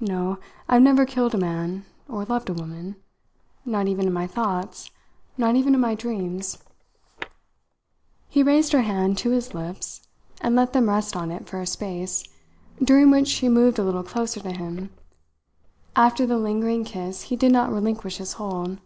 [0.00, 0.38] No,
[0.70, 2.96] I've never killed a man or loved a woman
[3.66, 4.90] not even in my thoughts,
[5.36, 6.62] not even in my dreams."
[8.30, 10.00] He raised her hand to his lips,
[10.40, 12.24] and let them rest on it for a space,
[12.82, 14.94] during which she moved a little closer to him.
[15.94, 18.78] After the lingering kiss he did not relinquish his hold.